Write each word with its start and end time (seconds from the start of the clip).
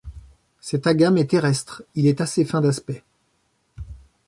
Cet 0.61 0.87
agame 0.87 1.19
est 1.19 1.29
terrestre, 1.29 1.83
il 1.93 2.07
est 2.07 2.21
assez 2.21 2.43
fin 2.43 2.59
d'aspect. 2.59 3.03